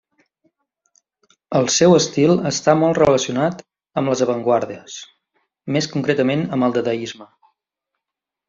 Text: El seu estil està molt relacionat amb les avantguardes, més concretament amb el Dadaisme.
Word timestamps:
El 1.59 1.67
seu 1.75 1.93
estil 1.97 2.33
està 2.53 2.75
molt 2.85 2.99
relacionat 2.99 3.61
amb 4.03 4.13
les 4.13 4.25
avantguardes, 4.29 4.97
més 5.77 5.91
concretament 5.95 6.45
amb 6.57 6.69
el 6.71 6.75
Dadaisme. 6.81 7.33